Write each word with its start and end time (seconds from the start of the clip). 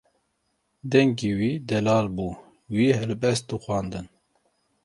Dengê 0.91 1.31
wî 1.39 1.51
delal 1.69 2.07
bû, 2.15 2.29
wî 2.75 2.87
helbest 2.99 3.43
dixwandin. 3.49 4.05